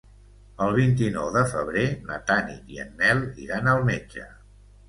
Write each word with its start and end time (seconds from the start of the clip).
El 0.67 0.71
vint-i-nou 0.77 1.27
de 1.35 1.43
febrer 1.51 1.85
na 2.09 2.19
Tanit 2.31 2.75
i 2.77 2.81
en 2.87 2.91
Nel 3.03 3.23
iran 3.47 3.71
al 3.75 3.87
metge. 3.93 4.27